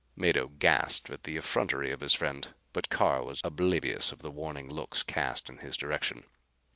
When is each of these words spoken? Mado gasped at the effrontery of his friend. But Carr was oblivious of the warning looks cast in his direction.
Mado 0.15 0.47
gasped 0.47 1.11
at 1.11 1.25
the 1.25 1.37
effrontery 1.37 1.91
of 1.91 1.99
his 1.99 2.15
friend. 2.15 2.55
But 2.73 2.89
Carr 2.89 3.21
was 3.23 3.39
oblivious 3.43 4.11
of 4.11 4.23
the 4.23 4.31
warning 4.31 4.67
looks 4.67 5.03
cast 5.03 5.47
in 5.47 5.59
his 5.59 5.77
direction. 5.77 6.23